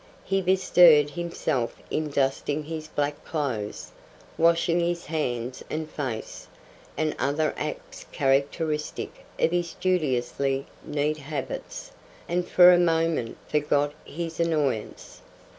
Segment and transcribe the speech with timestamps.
[0.25, 3.91] He bestirred himself in dusting his black clothes,
[4.35, 6.47] washing his hands and face,
[6.97, 11.91] and other acts characteristic of his studiously neat habits,
[12.27, 15.21] and for a moment forgot his annoyance.